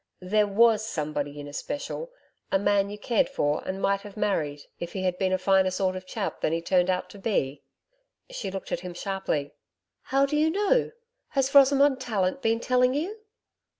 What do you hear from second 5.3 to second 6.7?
a finer sort of chap than he